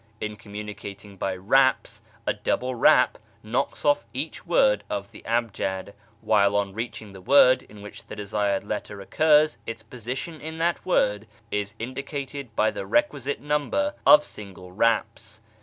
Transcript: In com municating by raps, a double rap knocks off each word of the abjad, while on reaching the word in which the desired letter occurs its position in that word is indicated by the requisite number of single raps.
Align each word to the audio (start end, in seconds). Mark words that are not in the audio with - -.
In 0.19 0.35
com 0.35 0.53
municating 0.53 1.19
by 1.19 1.35
raps, 1.35 2.01
a 2.25 2.33
double 2.33 2.73
rap 2.73 3.19
knocks 3.43 3.85
off 3.85 4.07
each 4.15 4.47
word 4.47 4.83
of 4.89 5.11
the 5.11 5.21
abjad, 5.27 5.93
while 6.21 6.55
on 6.55 6.73
reaching 6.73 7.13
the 7.13 7.21
word 7.21 7.61
in 7.69 7.83
which 7.83 8.03
the 8.07 8.15
desired 8.15 8.63
letter 8.63 8.99
occurs 8.99 9.59
its 9.67 9.83
position 9.83 10.41
in 10.41 10.57
that 10.57 10.83
word 10.87 11.27
is 11.51 11.75
indicated 11.77 12.55
by 12.55 12.71
the 12.71 12.87
requisite 12.87 13.41
number 13.41 13.93
of 14.03 14.23
single 14.23 14.71
raps. 14.71 15.39